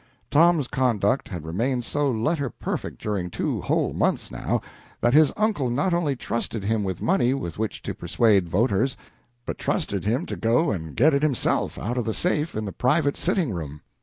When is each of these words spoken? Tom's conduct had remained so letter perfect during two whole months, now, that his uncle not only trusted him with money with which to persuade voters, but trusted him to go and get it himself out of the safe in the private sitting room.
Tom's 0.31 0.67
conduct 0.67 1.27
had 1.29 1.45
remained 1.45 1.85
so 1.85 2.09
letter 2.09 2.49
perfect 2.49 2.99
during 2.99 3.29
two 3.29 3.61
whole 3.61 3.93
months, 3.93 4.31
now, 4.31 4.59
that 4.99 5.13
his 5.13 5.31
uncle 5.37 5.69
not 5.69 5.93
only 5.93 6.15
trusted 6.15 6.63
him 6.63 6.83
with 6.83 7.03
money 7.03 7.35
with 7.35 7.59
which 7.59 7.83
to 7.83 7.93
persuade 7.93 8.49
voters, 8.49 8.97
but 9.45 9.59
trusted 9.59 10.03
him 10.03 10.25
to 10.25 10.35
go 10.35 10.71
and 10.71 10.95
get 10.95 11.13
it 11.13 11.21
himself 11.21 11.77
out 11.77 11.99
of 11.99 12.05
the 12.05 12.15
safe 12.15 12.55
in 12.55 12.65
the 12.65 12.73
private 12.73 13.15
sitting 13.15 13.53
room. 13.53 13.81